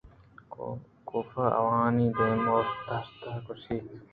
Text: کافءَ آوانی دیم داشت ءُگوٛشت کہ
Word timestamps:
کافءَ 1.07 1.45
آوانی 1.61 2.07
دیم 2.15 2.39
داشت 2.45 2.75
ءُگوٛشت 3.33 3.67
کہ 3.87 3.97